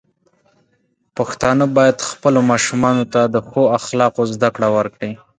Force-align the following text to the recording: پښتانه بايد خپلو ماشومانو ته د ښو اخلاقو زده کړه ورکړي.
پښتانه 1.17 1.65
بايد 1.75 1.97
خپلو 2.09 2.39
ماشومانو 2.51 3.03
ته 3.13 3.21
د 3.33 3.35
ښو 3.47 3.63
اخلاقو 3.79 4.23
زده 4.33 4.49
کړه 4.55 4.67
ورکړي. 4.77 5.11